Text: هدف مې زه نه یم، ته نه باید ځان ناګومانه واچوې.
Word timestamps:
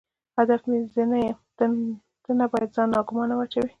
هدف 0.37 0.61
مې 0.69 0.79
زه 0.93 1.03
نه 1.11 1.17
یم، 1.25 1.39
ته 2.25 2.31
نه 2.39 2.45
باید 2.51 2.73
ځان 2.75 2.87
ناګومانه 2.95 3.33
واچوې. 3.35 3.69